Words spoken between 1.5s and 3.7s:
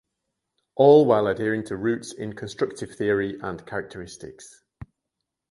to roots in constructive theory and